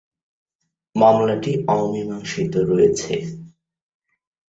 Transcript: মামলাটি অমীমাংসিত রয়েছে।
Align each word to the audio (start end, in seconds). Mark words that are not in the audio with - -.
মামলাটি 0.95 1.51
অমীমাংসিত 1.75 2.53
রয়েছে। 2.69 3.13